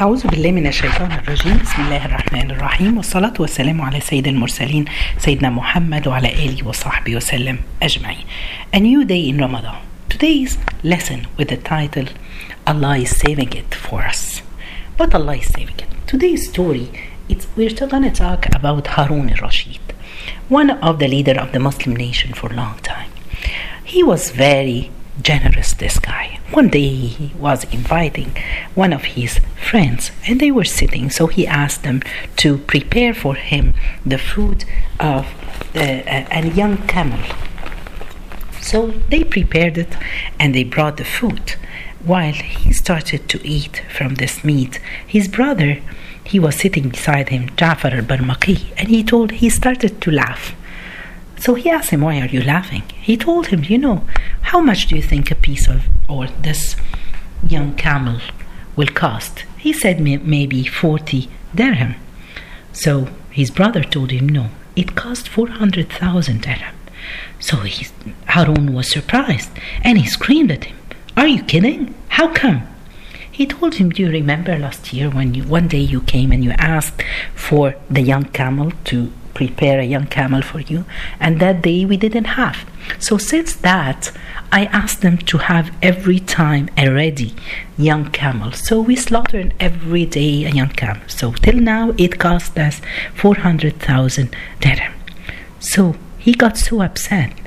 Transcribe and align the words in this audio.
أعوذ 0.00 0.26
بالله 0.26 0.52
من 0.52 0.66
الشيطان 0.66 1.12
الرجيم 1.12 1.58
بسم 1.58 1.82
الله 1.82 2.06
الرحمن 2.06 2.50
الرحيم 2.50 2.96
والصلاة 2.96 3.32
والسلام 3.38 3.80
على 3.80 4.00
سيد 4.00 4.26
المرسلين 4.28 4.84
سيدنا 5.18 5.50
محمد 5.50 6.08
وعلى 6.08 6.28
آله 6.28 6.68
وصحبه 6.68 7.16
وسلم 7.16 7.58
أجمعين 7.82 8.24
A 8.72 8.80
new 8.80 9.04
day 9.04 9.28
in 9.28 9.38
Ramadan 9.38 9.76
Today's 10.08 10.56
lesson 10.82 11.26
with 11.36 11.48
the 11.48 11.56
title 11.56 12.06
Allah 12.66 12.96
is 12.96 13.10
saving 13.10 13.52
it 13.52 13.74
for 13.74 14.00
us 14.02 14.42
But 14.96 15.14
Allah 15.14 15.36
is 15.36 15.48
saving 15.52 15.78
it 15.78 15.90
Today's 16.06 16.48
story 16.48 16.88
it's, 17.28 17.46
we're 17.56 17.70
going 17.70 18.02
to 18.02 18.10
talk 18.10 18.46
about 18.54 18.86
Harun 18.86 19.28
al-Rashid 19.30 19.80
one 20.48 20.70
of 20.70 20.98
the 20.98 21.08
leader 21.08 21.38
of 21.38 21.52
the 21.52 21.60
Muslim 21.60 21.94
nation 21.94 22.32
for 22.32 22.50
a 22.50 22.56
long 22.56 22.78
time 22.78 23.10
he 23.84 24.02
was 24.02 24.30
very 24.30 24.90
generous 25.22 25.74
this 25.74 25.98
guy 25.98 26.38
one 26.52 26.68
day 26.68 26.88
he 27.18 27.32
was 27.38 27.64
inviting 27.64 28.30
one 28.74 28.92
of 28.92 29.02
his 29.16 29.40
friends 29.75 30.11
and 30.25 30.39
they 30.39 30.51
were 30.51 30.77
sitting 30.81 31.09
so 31.09 31.27
he 31.27 31.45
asked 31.45 31.83
them 31.83 31.99
to 32.37 32.49
prepare 32.59 33.13
for 33.13 33.35
him 33.35 33.73
the 34.05 34.17
food 34.17 34.63
of 35.01 35.23
uh, 35.75 36.39
a 36.39 36.47
young 36.61 36.77
camel 36.93 37.19
so 38.61 38.77
they 39.11 39.21
prepared 39.21 39.77
it 39.77 39.93
and 40.39 40.55
they 40.55 40.63
brought 40.63 40.95
the 40.95 41.03
food 41.17 41.45
while 42.11 42.37
he 42.61 42.71
started 42.71 43.27
to 43.27 43.37
eat 43.45 43.83
from 43.97 44.15
this 44.15 44.45
meat 44.45 44.79
his 45.15 45.27
brother 45.27 45.71
he 46.23 46.39
was 46.39 46.55
sitting 46.55 46.87
beside 46.87 47.27
him 47.27 47.43
Jafar 47.57 47.91
al-Barmaqi 47.99 48.57
and 48.77 48.87
he 48.87 49.03
told 49.03 49.27
he 49.31 49.49
started 49.49 49.99
to 50.03 50.09
laugh 50.09 50.55
so 51.37 51.53
he 51.55 51.69
asked 51.69 51.89
him, 51.89 51.99
Why 51.99 52.21
are 52.21 52.31
you 52.35 52.41
laughing? 52.41 52.83
He 53.07 53.17
told 53.17 53.47
him, 53.47 53.65
You 53.65 53.77
know, 53.77 54.05
how 54.49 54.61
much 54.61 54.87
do 54.87 54.95
you 54.95 55.01
think 55.01 55.29
a 55.29 55.35
piece 55.35 55.67
of, 55.67 55.79
or 56.07 56.27
this 56.27 56.77
young 57.45 57.75
camel 57.75 58.21
will 58.77 58.87
cost? 58.87 59.43
He 59.65 59.73
said, 59.73 59.99
Maybe 59.99 60.63
40 60.63 61.27
dirham. 61.55 61.95
So 62.71 63.09
his 63.31 63.49
brother 63.49 63.83
told 63.83 64.11
him, 64.11 64.29
No, 64.29 64.51
it 64.75 64.93
cost 64.93 65.27
400,000 65.27 66.43
dirham. 66.43 66.75
So 67.39 67.57
he, 67.61 67.87
Harun 68.27 68.75
was 68.75 68.87
surprised 68.91 69.49
and 69.83 69.97
he 69.97 70.05
screamed 70.05 70.51
at 70.51 70.65
him, 70.65 70.77
Are 71.17 71.25
you 71.27 71.41
kidding? 71.41 71.95
How 72.09 72.31
come? 72.31 72.67
He 73.31 73.47
told 73.47 73.73
him, 73.75 73.89
Do 73.89 74.03
you 74.03 74.11
remember 74.11 74.55
last 74.55 74.93
year 74.93 75.09
when 75.09 75.33
you, 75.33 75.43
one 75.45 75.67
day 75.67 75.79
you 75.79 76.01
came 76.01 76.31
and 76.31 76.43
you 76.43 76.51
asked 76.51 77.01
for 77.33 77.73
the 77.89 78.01
young 78.01 78.25
camel 78.25 78.71
to 78.83 79.11
prepare 79.35 79.79
a 79.79 79.83
young 79.83 80.07
camel 80.07 80.41
for 80.41 80.61
you. 80.61 80.85
And 81.19 81.39
that 81.39 81.61
day 81.61 81.85
we 81.85 81.97
didn't 81.97 82.29
have. 82.41 82.57
So 82.97 83.17
since 83.19 83.53
that, 83.57 84.11
I 84.51 84.65
asked 84.65 85.01
them 85.01 85.17
to 85.29 85.37
have 85.37 85.71
every 85.81 86.19
time 86.19 86.69
a 86.77 86.89
ready 86.89 87.35
young 87.77 88.09
camel. 88.11 88.51
So 88.53 88.81
we 88.81 88.95
slaughtered 88.95 89.53
every 89.59 90.05
day 90.05 90.45
a 90.45 90.49
young 90.49 90.69
camel. 90.69 91.03
So 91.07 91.33
till 91.33 91.59
now 91.59 91.93
it 91.97 92.19
cost 92.19 92.57
us 92.57 92.81
400,000 93.15 94.35
dirham. 94.61 94.93
So 95.59 95.95
he 96.17 96.33
got 96.33 96.57
so 96.57 96.81
upset. 96.81 97.44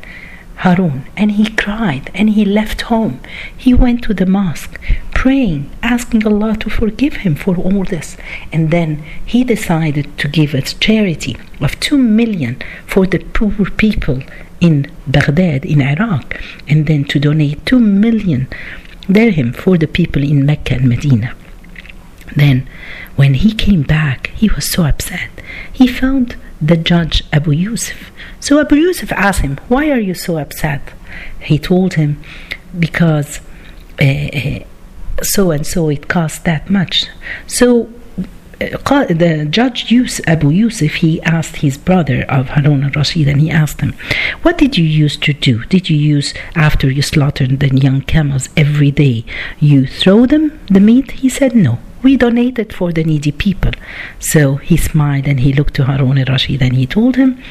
Harun 0.63 1.07
and 1.17 1.33
he 1.33 1.51
cried 1.51 2.11
and 2.15 2.31
he 2.31 2.45
left 2.45 2.83
home. 2.83 3.21
He 3.57 3.73
went 3.75 4.03
to 4.05 4.15
the 4.15 4.27
mosque 4.27 4.79
praying, 5.13 5.69
asking 5.83 6.25
Allah 6.25 6.57
to 6.57 6.71
forgive 6.71 7.17
him 7.25 7.35
for 7.35 7.57
all 7.57 7.85
this. 7.85 8.17
And 8.53 8.71
then 8.71 9.03
he 9.25 9.43
decided 9.43 10.17
to 10.19 10.29
give 10.29 10.55
a 10.55 10.63
charity 10.63 11.37
of 11.61 11.79
2 11.81 11.99
million 11.99 12.63
for 12.87 13.07
the 13.07 13.19
poor 13.19 13.71
people 13.71 14.23
in 14.61 14.91
Baghdad, 15.07 15.65
in 15.65 15.81
Iraq, 15.83 16.41
and 16.69 16.87
then 16.87 17.05
to 17.07 17.19
donate 17.19 17.67
2 17.67 17.81
million 17.81 18.49
dirham 19.11 19.53
for 19.53 19.79
the 19.79 19.89
people 19.89 20.23
in 20.23 20.47
Mecca 20.47 20.75
and 20.75 20.89
Medina. 20.89 21.35
Then, 22.37 22.69
when 23.17 23.35
he 23.35 23.53
came 23.53 23.83
back, 23.83 24.29
he 24.37 24.49
was 24.49 24.71
so 24.71 24.85
upset. 24.85 25.31
He 25.73 25.87
found 25.87 26.37
the 26.61 26.77
judge 26.77 27.23
Abu 27.33 27.53
Yusuf. 27.53 28.11
So 28.41 28.61
Abu 28.61 28.77
Yusuf 28.77 29.13
asked 29.13 29.41
him, 29.41 29.59
Why 29.69 29.91
are 29.91 30.01
you 30.01 30.15
so 30.15 30.39
upset? 30.39 30.83
He 31.41 31.59
told 31.59 31.95
him, 31.95 32.23
Because 32.79 33.41
so 35.23 35.51
and 35.51 35.67
so 35.67 35.89
it 35.89 36.09
cost 36.09 36.45
that 36.45 36.71
much. 36.71 37.07
So 37.47 37.91
uh, 38.61 39.05
the 39.05 39.47
judge 39.49 39.91
Yus, 39.91 40.21
Abu 40.27 40.51
Yusuf, 40.51 40.95
he 40.95 41.23
asked 41.23 41.57
his 41.57 41.79
brother 41.79 42.25
of 42.29 42.51
Harun 42.51 42.83
al-Rashid 42.85 43.29
and 43.29 43.41
he 43.41 43.51
asked 43.51 43.81
him, 43.81 43.93
what 44.43 44.59
did 44.59 44.77
you 44.77 44.85
used 44.85 45.23
to 45.25 45.33
do? 45.33 45.65
Did 45.67 45.89
you 45.89 45.97
use, 45.97 46.35
after 46.57 46.91
you 46.91 47.03
slaughtered 47.03 47.61
the 47.61 47.69
young 47.69 48.01
camels 48.03 48.49
every 48.57 48.91
day, 48.91 49.25
you 49.61 49.87
throw 49.87 50.27
them 50.27 50.59
the 50.67 50.81
meat? 50.81 51.13
He 51.13 51.29
said, 51.29 51.55
no. 51.55 51.79
We 52.03 52.17
donated 52.17 52.73
for 52.73 52.93
the 52.93 53.05
needy 53.05 53.33
people. 53.33 53.73
So 54.19 54.57
he 54.57 54.77
smiled 54.77 55.27
and 55.27 55.41
he 55.41 55.53
looked 55.53 55.75
to 55.75 55.85
Harun 55.85 56.19
al-Rashid 56.19 56.63
and 56.63 56.75
he 56.75 56.87
told 56.87 57.17
him, 57.17 57.43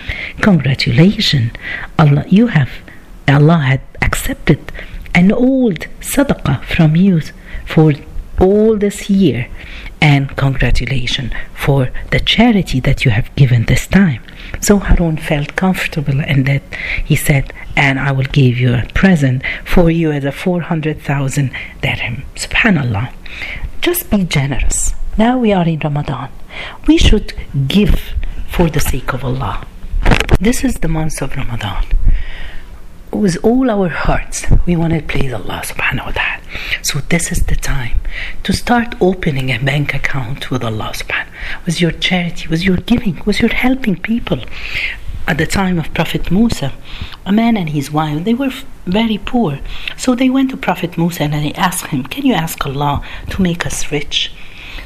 congratulations, 0.41 1.52
Allah, 2.00 2.25
you 2.28 2.47
have, 2.47 2.69
Allah 3.28 3.59
had 3.59 3.81
accepted 4.02 4.59
an 5.13 5.31
old 5.31 5.88
sadaqah 6.00 6.63
from 6.63 6.96
you 6.96 7.22
for 7.66 7.94
all 8.40 8.78
this 8.78 9.09
year 9.09 9.50
and 10.00 10.36
congratulations 10.38 11.34
for 11.56 11.90
the 12.12 12.19
charity 12.19 12.80
that 12.80 13.03
you 13.03 13.12
have 13.12 13.34
given 13.36 13.66
this 13.66 13.88
time. 13.88 14.22
So 14.62 14.78
Harun 14.78 15.18
felt 15.18 15.56
comfortable 15.56 16.22
and 16.22 16.46
that 16.46 16.62
he 17.03 17.16
said, 17.16 17.52
and 17.75 18.00
I 18.00 18.12
will 18.12 18.25
give 18.25 18.57
you 18.57 18.74
a 18.74 18.88
present 18.94 19.41
for 19.66 19.90
you 19.90 20.12
as 20.12 20.24
a 20.24 20.31
400,000 20.31 21.52
dirham. 21.81 22.24
Subhanallah. 22.36 23.12
Just 23.81 24.09
be 24.09 24.23
generous. 24.23 24.93
Now 25.17 25.38
we 25.38 25.53
are 25.53 25.67
in 25.67 25.79
Ramadan. 25.79 26.29
We 26.88 26.97
should 26.97 27.33
give 27.67 27.99
for 28.49 28.69
the 28.69 28.79
sake 28.79 29.13
of 29.13 29.23
Allah. 29.23 29.65
This 30.39 30.63
is 30.63 30.75
the 30.75 30.88
month 30.88 31.21
of 31.21 31.35
Ramadan 31.35 31.85
with 33.11 33.38
all 33.43 33.69
our 33.69 33.89
hearts, 33.89 34.45
we 34.65 34.75
want 34.75 34.93
to 34.93 35.01
please 35.01 35.33
Allah 35.33 35.61
subhanahu 35.65 36.05
wa 36.05 36.11
ta'ala. 36.11 36.41
So 36.83 36.99
this 36.99 37.31
is 37.31 37.45
the 37.45 37.55
time 37.55 37.99
to 38.43 38.53
start 38.53 38.95
opening 39.01 39.49
a 39.49 39.59
bank 39.59 39.94
account 39.94 40.51
with 40.51 40.63
Allah 40.63 40.91
subhanahu 40.94 41.65
with 41.65 41.81
your 41.81 41.91
charity, 41.91 42.47
with 42.47 42.63
your 42.63 42.77
giving, 42.77 43.21
with 43.25 43.39
your 43.39 43.51
helping 43.51 43.95
people. 43.95 44.39
At 45.27 45.38
the 45.38 45.45
time 45.45 45.77
of 45.77 45.93
Prophet 45.93 46.31
Musa, 46.31 46.71
a 47.25 47.33
man 47.33 47.57
and 47.57 47.69
his 47.69 47.91
wife, 47.91 48.23
they 48.23 48.33
were 48.33 48.51
very 48.85 49.17
poor. 49.17 49.59
So 49.97 50.15
they 50.15 50.29
went 50.29 50.51
to 50.51 50.57
Prophet 50.57 50.97
Musa 50.97 51.23
and 51.23 51.33
they 51.33 51.53
asked 51.53 51.88
him, 51.88 52.03
Can 52.03 52.25
you 52.25 52.33
ask 52.33 52.65
Allah 52.65 53.03
to 53.31 53.41
make 53.41 53.65
us 53.65 53.91
rich? 53.91 54.31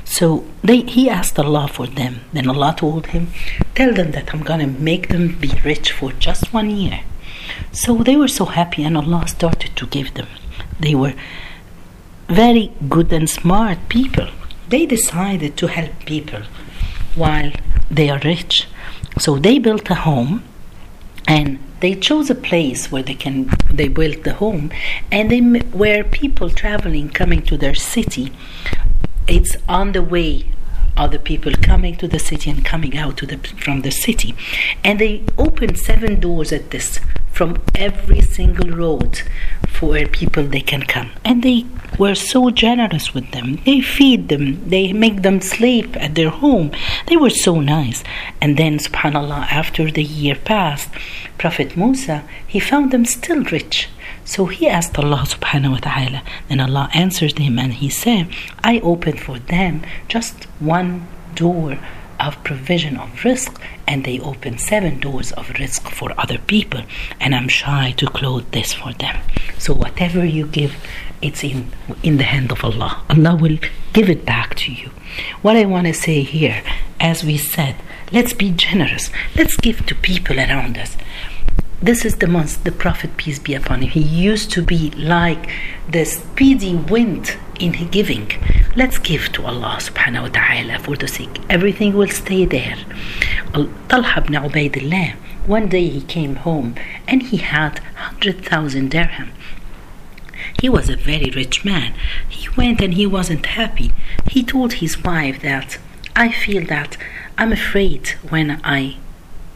So 0.04 0.44
they, 0.64 0.82
he 0.82 1.10
asked 1.10 1.38
Allah 1.38 1.68
for 1.68 1.86
them. 1.86 2.22
Then 2.34 2.50
Allah 2.50 2.74
told 2.76 3.08
him, 3.08 3.28
Tell 3.76 3.94
them 3.94 4.12
that 4.12 4.34
I'm 4.34 4.42
going 4.42 4.60
to 4.62 4.82
make 4.82 5.10
them 5.10 5.38
be 5.40 5.54
rich 5.64 5.92
for 5.92 6.12
just 6.14 6.52
one 6.52 6.72
year. 6.72 7.02
So 7.72 7.98
they 7.98 8.16
were 8.16 8.28
so 8.28 8.46
happy, 8.46 8.84
and 8.84 8.98
Allah 8.98 9.28
started 9.28 9.76
to 9.76 9.86
give 9.86 10.14
them. 10.16 10.28
They 10.80 10.96
were 10.96 11.14
very 12.28 12.72
good 12.90 13.14
and 13.14 13.30
smart 13.30 13.78
people. 13.90 14.28
They 14.70 14.86
decided 14.86 15.56
to 15.58 15.68
help 15.68 16.00
people 16.06 16.42
while 17.16 17.52
they 17.90 18.10
are 18.10 18.20
rich. 18.24 18.68
So 19.22 19.38
they 19.38 19.60
built 19.60 19.88
a 19.92 20.00
home 20.10 20.44
and 21.28 21.60
they 21.80 21.94
chose 21.94 22.32
a 22.32 22.40
place 22.50 22.92
where 22.92 23.04
they 23.04 23.14
can 23.14 23.52
they 23.72 23.88
built 23.88 24.24
the 24.24 24.34
home 24.34 24.72
and 25.12 25.30
they 25.30 25.42
where 25.82 26.04
people 26.04 26.50
traveling 26.50 27.08
coming 27.10 27.44
to 27.44 27.56
their 27.56 27.76
city 27.76 28.32
it's 29.28 29.56
on 29.70 29.92
the 29.92 30.02
way 30.02 30.46
other 30.98 31.20
people 31.20 31.54
coming 31.62 31.96
to 31.98 32.08
the 32.08 32.18
city 32.20 32.50
and 32.50 32.66
coming 32.66 32.98
out 32.98 33.18
to 33.18 33.26
the, 33.26 33.38
from 33.38 33.82
the 33.82 33.92
city. 33.92 34.36
And 34.84 35.00
they 35.00 35.24
opened 35.38 35.78
seven 35.78 36.20
doors 36.20 36.52
at 36.52 36.72
this 36.72 37.00
from 37.32 37.62
every 37.76 38.22
single 38.22 38.70
road 38.70 39.22
where 39.82 40.08
people 40.08 40.44
they 40.44 40.62
can 40.62 40.84
come. 40.84 41.12
And 41.26 41.44
they 41.44 41.66
were 41.98 42.16
so 42.16 42.50
generous 42.50 43.14
with 43.14 43.32
them. 43.32 43.60
They 43.66 43.82
feed 43.82 44.30
them, 44.30 44.70
they 44.70 44.94
make 44.94 45.22
them 45.22 45.42
sleep 45.42 45.96
at 45.98 46.16
their 46.16 46.30
home. 46.30 46.72
They 47.08 47.18
were 47.18 47.30
so 47.30 47.60
nice. 47.60 48.04
And 48.40 48.58
then 48.58 48.78
subhanallah 48.78 49.52
after 49.52 49.92
the 49.92 50.04
year 50.04 50.36
passed, 50.36 50.90
Prophet 51.38 51.76
Musa 51.76 52.24
he 52.48 52.60
found 52.60 52.92
them 52.92 53.06
still 53.06 53.44
rich. 53.46 53.90
So 54.26 54.46
he 54.46 54.68
asked 54.68 54.98
Allah 54.98 55.24
subhanahu 55.28 55.72
wa 55.72 55.78
ta'ala. 55.78 56.24
Then 56.48 56.60
Allah 56.60 56.90
answered 56.94 57.38
him 57.40 57.58
and 57.58 57.74
he 57.74 57.90
said, 57.90 58.28
I 58.64 58.80
opened 58.80 59.20
for 59.20 59.40
them 59.40 59.84
just 60.08 60.44
one 60.60 61.08
door 61.36 61.78
of 62.22 62.44
provision 62.44 62.98
of 62.98 63.10
rizq 63.24 63.56
and 63.88 64.04
they 64.04 64.20
open 64.20 64.58
seven 64.58 65.00
doors 65.00 65.32
of 65.34 65.48
rizq 65.62 65.90
for 65.90 66.14
other 66.18 66.38
people 66.38 66.82
and 67.20 67.34
I'm 67.36 67.48
shy 67.48 67.94
to 67.98 68.08
close 68.08 68.44
this 68.52 68.74
for 68.74 68.94
them. 68.94 69.18
So 69.58 69.74
whatever 69.74 70.24
you 70.26 70.48
give, 70.48 70.76
it's 71.22 71.44
in 71.44 71.72
in 72.04 72.18
the 72.18 72.24
hand 72.24 72.52
of 72.52 72.64
Allah. 72.64 73.04
Allah 73.10 73.36
will 73.36 73.60
give 73.94 74.10
it 74.10 74.26
back 74.26 74.56
to 74.56 74.72
you. 74.72 74.90
What 75.42 75.56
I 75.56 75.66
want 75.66 75.88
to 75.88 75.94
say 75.94 76.22
here, 76.22 76.64
as 77.00 77.24
we 77.24 77.38
said, 77.38 77.76
let's 78.12 78.34
be 78.34 78.52
generous. 78.52 79.10
Let's 79.36 79.56
give 79.58 79.86
to 79.88 79.96
people 79.96 80.40
around 80.40 80.78
us 80.78 80.96
this 81.82 82.06
is 82.06 82.18
the 82.18 82.28
month 82.28 82.64
the 82.64 82.72
Prophet, 82.72 83.18
peace 83.18 83.40
be 83.40 83.56
upon 83.56 83.82
him, 83.82 83.90
he 83.90 84.02
used 84.02 84.52
to 84.52 84.62
be 84.62 84.92
like 84.92 85.50
the 85.90 86.06
speedy 86.06 86.76
wind 86.76 87.38
in 87.60 87.72
giving. 87.90 88.32
Let's 88.76 89.00
give 89.00 89.32
to 89.34 89.46
Allah 89.46 89.78
subhanahu 89.80 90.22
wa 90.22 90.28
ta'ala 90.30 90.80
for 90.80 90.96
the 90.96 91.08
sake. 91.08 91.40
Everything 91.50 91.94
will 91.96 92.10
stay 92.10 92.46
there. 92.46 92.78
Talha 93.90 94.22
ibn 94.22 94.36
Ubaidillah, 94.36 95.14
one 95.48 95.70
day 95.70 95.88
he 95.88 96.02
came 96.02 96.36
home 96.36 96.76
and 97.08 97.24
he 97.24 97.38
had 97.38 97.80
100,000 97.80 98.92
dirham. 98.92 99.32
He 100.62 100.70
was 100.70 100.88
a 100.90 100.96
very 100.96 101.32
rich 101.32 101.66
man. 101.66 101.96
He 102.30 102.48
went 102.56 102.82
and 102.82 102.94
he 102.94 103.08
wasn't 103.08 103.46
happy. 103.46 103.92
He 104.30 104.44
told 104.44 104.74
his 104.74 105.04
wife 105.04 105.42
that 105.42 105.80
I 106.16 106.32
feel 106.32 106.66
that 106.68 106.98
I'm 107.38 107.52
afraid 107.52 108.10
when 108.30 108.62
I 108.64 108.98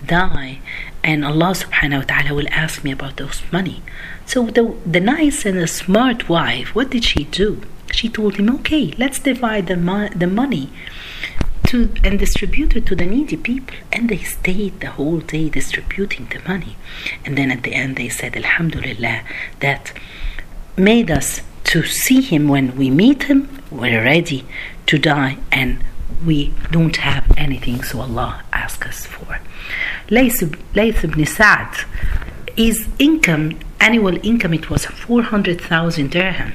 die 0.05 0.59
and 1.05 1.23
Allah 1.23 1.53
subhanahu 1.53 1.99
wa 1.99 2.07
ta'ala 2.11 2.33
will 2.33 2.49
ask 2.49 2.83
me 2.83 2.91
about 2.91 3.17
those 3.17 3.43
money. 3.51 3.83
So 4.25 4.47
the, 4.47 4.75
the 4.87 4.99
nice 4.99 5.45
and 5.45 5.59
the 5.59 5.67
smart 5.67 6.27
wife, 6.27 6.73
what 6.73 6.89
did 6.89 7.05
she 7.05 7.25
do? 7.25 7.61
She 7.91 8.09
told 8.09 8.37
him, 8.37 8.49
okay, 8.55 8.91
let's 8.97 9.19
divide 9.19 9.67
the, 9.67 9.77
mo- 9.77 10.09
the 10.09 10.25
money 10.25 10.71
to 11.67 11.91
and 12.03 12.17
distribute 12.17 12.75
it 12.75 12.87
to 12.87 12.95
the 12.95 13.05
needy 13.05 13.37
people. 13.37 13.77
And 13.93 14.09
they 14.09 14.17
stayed 14.17 14.79
the 14.79 14.89
whole 14.97 15.19
day 15.19 15.47
distributing 15.47 16.25
the 16.33 16.41
money. 16.47 16.75
And 17.23 17.37
then 17.37 17.51
at 17.51 17.61
the 17.61 17.75
end 17.75 17.97
they 17.97 18.09
said, 18.09 18.35
Alhamdulillah, 18.35 19.21
that 19.59 19.93
made 20.75 21.11
us 21.11 21.41
to 21.65 21.83
see 21.83 22.21
him 22.21 22.47
when 22.47 22.75
we 22.75 22.89
meet 22.89 23.23
him, 23.23 23.61
we're 23.69 24.03
ready 24.03 24.43
to 24.87 24.97
die 24.97 25.37
and 25.51 25.83
we 26.25 26.51
don't 26.71 26.97
have 26.97 27.31
anything, 27.37 27.83
so 27.83 28.01
Allah 28.01 28.43
asks 28.51 28.87
us 28.87 29.05
for. 29.05 29.39
Layth 30.09 31.03
ibn 31.03 31.25
Sa'd, 31.25 31.85
his 32.55 32.87
income, 32.99 33.59
annual 33.79 34.17
income, 34.25 34.53
it 34.53 34.69
was 34.69 34.85
400,000 34.85 36.11
dirham, 36.11 36.53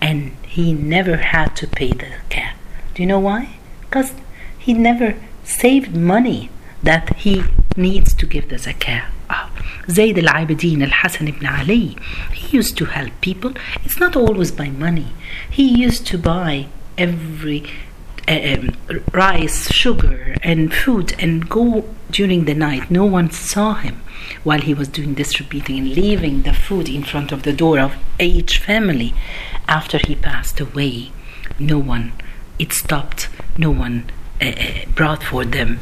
and 0.00 0.36
he 0.46 0.72
never 0.72 1.16
had 1.16 1.56
to 1.56 1.66
pay 1.66 1.90
the 1.90 2.06
zakat. 2.06 2.52
Do 2.94 3.02
you 3.02 3.06
know 3.06 3.20
why? 3.20 3.56
Because 3.80 4.12
he 4.58 4.74
never 4.74 5.16
saved 5.44 5.96
money 5.96 6.50
that 6.82 7.16
he 7.16 7.44
needs 7.76 8.12
to 8.14 8.26
give 8.26 8.48
the 8.48 8.56
zakat. 8.56 9.06
Oh. 9.30 9.50
Zayn 9.86 10.18
al-Abidin 10.22 10.82
al-Hasan 10.82 11.28
ibn 11.28 11.46
Ali, 11.46 11.96
he 12.32 12.56
used 12.56 12.76
to 12.76 12.84
help 12.84 13.12
people. 13.20 13.52
It's 13.84 13.98
not 13.98 14.14
always 14.14 14.52
by 14.52 14.68
money. 14.68 15.08
He 15.50 15.66
used 15.66 16.06
to 16.08 16.18
buy 16.18 16.66
every 16.98 17.64
um, 18.28 18.76
rice, 19.12 19.72
sugar, 19.72 20.36
and 20.42 20.72
food 20.72 21.14
and 21.18 21.48
go 21.48 21.84
during 22.10 22.44
the 22.44 22.54
night. 22.54 22.90
No 22.90 23.04
one 23.04 23.30
saw 23.30 23.74
him 23.74 24.00
while 24.44 24.60
he 24.60 24.74
was 24.74 24.88
doing 24.88 25.14
distributing 25.14 25.78
and 25.78 25.88
leaving 25.94 26.42
the 26.42 26.52
food 26.52 26.88
in 26.88 27.02
front 27.02 27.32
of 27.32 27.42
the 27.42 27.52
door 27.52 27.78
of 27.78 27.94
each 28.18 28.58
family. 28.58 29.14
After 29.68 29.98
he 29.98 30.14
passed 30.14 30.60
away, 30.60 31.12
no 31.58 31.78
one, 31.78 32.12
it 32.58 32.72
stopped, 32.72 33.28
no 33.56 33.70
one 33.70 34.10
uh, 34.40 34.52
brought 34.94 35.22
for 35.22 35.44
them 35.44 35.78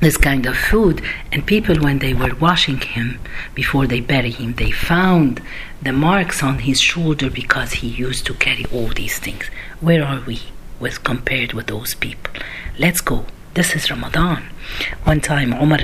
this 0.00 0.16
kind 0.16 0.46
of 0.46 0.56
food 0.56 1.00
and 1.30 1.46
people 1.46 1.76
when 1.76 2.00
they 2.00 2.12
were 2.12 2.34
washing 2.34 2.80
him 2.80 3.20
before 3.54 3.86
they 3.86 4.00
bury 4.00 4.32
him 4.32 4.52
they 4.54 4.70
found 4.70 5.40
the 5.80 5.92
marks 5.92 6.42
on 6.42 6.58
his 6.58 6.80
shoulder 6.80 7.30
because 7.30 7.74
he 7.74 7.86
used 7.86 8.26
to 8.26 8.34
carry 8.34 8.66
all 8.72 8.88
these 8.88 9.20
things 9.20 9.46
where 9.80 10.04
are 10.04 10.20
we 10.26 10.40
with 10.82 11.02
compared 11.04 11.52
with 11.52 11.68
those 11.68 11.94
people. 11.94 12.32
Let's 12.78 13.00
go. 13.00 13.24
This 13.54 13.74
is 13.76 13.90
Ramadan. 13.90 14.42
One 15.04 15.20
time, 15.20 15.52
Umar, 15.52 15.80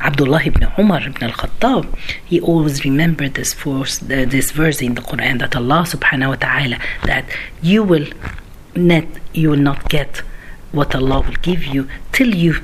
Abdullah 0.00 0.42
ibn 0.44 0.68
Umar 0.78 1.02
ibn 1.06 1.22
al-Khattab, 1.22 1.96
he 2.24 2.40
always 2.40 2.84
remembered 2.84 3.34
this 3.34 3.54
verse, 3.54 3.98
this 3.98 4.50
verse 4.50 4.82
in 4.82 4.94
the 4.94 5.02
Quran 5.02 5.38
that 5.38 5.54
Allah 5.54 5.84
subhanahu 5.86 6.30
wa 6.30 6.34
ta'ala, 6.34 6.78
that 7.04 7.24
you 7.62 7.82
will 7.82 8.06
not, 8.74 9.04
you 9.32 9.50
will 9.50 9.64
not 9.70 9.88
get 9.88 10.18
what 10.72 10.94
Allah 10.94 11.20
will 11.20 11.40
give 11.42 11.64
you 11.64 11.88
till 12.10 12.34
you 12.34 12.56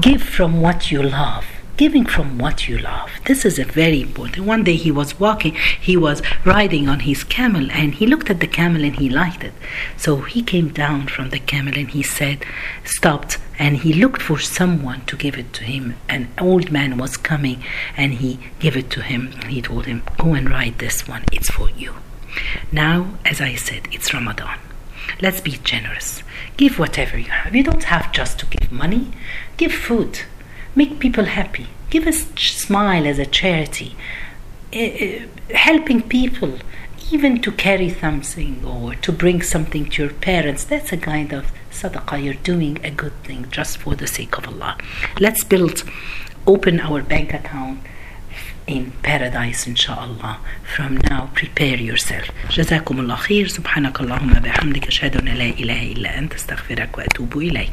give 0.00 0.22
from 0.22 0.60
what 0.60 0.90
you 0.90 1.02
love 1.02 1.44
giving 1.78 2.04
from 2.04 2.38
what 2.38 2.68
you 2.68 2.76
love. 2.76 3.08
This 3.24 3.44
is 3.44 3.58
a 3.58 3.64
very 3.64 4.02
important. 4.02 4.44
One 4.44 4.64
day 4.64 4.74
he 4.74 4.90
was 4.90 5.18
walking, 5.18 5.54
he 5.80 5.96
was 5.96 6.20
riding 6.44 6.88
on 6.88 7.00
his 7.00 7.22
camel, 7.22 7.70
and 7.70 7.94
he 7.94 8.06
looked 8.06 8.28
at 8.28 8.40
the 8.40 8.48
camel 8.48 8.82
and 8.84 8.96
he 8.96 9.08
liked 9.08 9.44
it. 9.44 9.54
So 9.96 10.16
he 10.22 10.42
came 10.42 10.70
down 10.70 11.06
from 11.06 11.30
the 11.30 11.38
camel 11.38 11.74
and 11.78 11.88
he 11.88 12.02
said, 12.02 12.44
stopped, 12.84 13.38
and 13.60 13.78
he 13.78 13.92
looked 13.92 14.20
for 14.20 14.40
someone 14.40 15.04
to 15.06 15.16
give 15.16 15.38
it 15.38 15.52
to 15.54 15.64
him. 15.64 15.94
An 16.08 16.28
old 16.38 16.72
man 16.72 16.98
was 16.98 17.16
coming, 17.16 17.62
and 17.96 18.14
he 18.14 18.40
gave 18.58 18.76
it 18.76 18.90
to 18.90 19.02
him. 19.02 19.30
He 19.48 19.62
told 19.62 19.86
him, 19.86 20.02
"Go 20.18 20.34
and 20.34 20.50
ride 20.50 20.78
this 20.78 21.06
one. 21.08 21.24
It's 21.32 21.50
for 21.50 21.70
you." 21.70 21.94
Now, 22.72 22.96
as 23.24 23.40
I 23.40 23.54
said, 23.54 23.82
it's 23.92 24.12
Ramadan. 24.12 24.58
Let's 25.20 25.40
be 25.40 25.58
generous. 25.64 26.22
Give 26.56 26.78
whatever 26.78 27.16
you 27.18 27.30
have. 27.30 27.54
You 27.54 27.62
don't 27.62 27.84
have 27.84 28.12
just 28.12 28.38
to 28.40 28.46
give 28.46 28.70
money. 28.70 29.04
Give 29.56 29.72
food 29.72 30.20
make 30.77 30.99
people 30.99 31.25
happy 31.25 31.67
give 31.89 32.07
a 32.07 32.13
smile 32.13 33.05
as 33.05 33.19
a 33.19 33.25
charity 33.25 33.95
uh, 34.73 35.25
helping 35.55 36.01
people 36.01 36.53
even 37.11 37.39
to 37.41 37.51
carry 37.51 37.89
something 37.89 38.63
or 38.65 38.95
to 38.95 39.11
bring 39.11 39.41
something 39.41 39.87
to 39.89 40.03
your 40.03 40.13
parents 40.13 40.63
that's 40.63 40.91
a 40.91 40.97
kind 40.97 41.31
of 41.33 41.51
sadaqah 41.71 42.23
you're 42.23 42.41
doing 42.51 42.77
a 42.83 42.91
good 42.91 43.13
thing 43.23 43.45
just 43.51 43.77
for 43.77 43.93
the 43.95 44.07
sake 44.07 44.37
of 44.37 44.47
allah 44.47 44.77
let's 45.19 45.43
build 45.43 45.83
open 46.47 46.79
our 46.79 47.01
bank 47.01 47.33
account 47.33 47.79
in 48.65 48.91
paradise 49.03 49.67
inshallah 49.67 50.39
from 50.75 50.97
now 51.09 51.29
prepare 51.35 51.77
yourself 51.77 52.29
جزاكم 52.51 52.99
الله 52.99 53.15
خير 53.15 53.47
سبحانك 53.47 54.01
اللهم 54.01 54.33
بحمدك 54.33 54.87
أشهد 54.87 55.17
أن 55.17 55.25
لا 55.25 55.45
إله 55.49 55.91
إلا 55.91 56.17
أنت 56.17 56.33
استغفرك 56.33 56.97
وأتوب 56.97 57.37
إليك 57.37 57.71